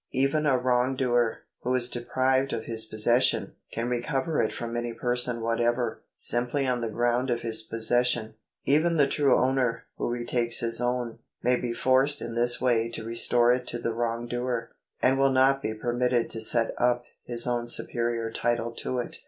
[0.13, 5.41] Even a wrongdoer, who is deprived of his possession, can recover it from any person
[5.41, 8.33] whatever, simply on the ground of his possesrion.
[8.65, 13.03] Even the true owner, who retakes his own, may be forced in this way to
[13.03, 14.71] restore it to the wrongdoer,
[15.03, 19.19] and will not be permitted to set up his own superior title to it.